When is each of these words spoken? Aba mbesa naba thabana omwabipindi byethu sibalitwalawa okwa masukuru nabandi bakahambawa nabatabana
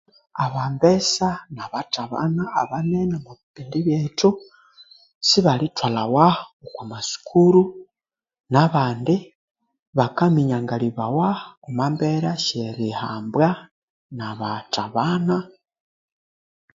Aba 0.43 0.63
mbesa 0.73 1.29
naba 1.55 1.79
thabana 1.93 2.43
omwabipindi 2.61 3.79
byethu 3.85 4.29
sibalitwalawa 5.27 6.27
okwa 6.65 6.83
masukuru 6.91 7.61
nabandi 8.53 9.15
bakahambawa 9.97 11.29
nabatabana 14.17 15.37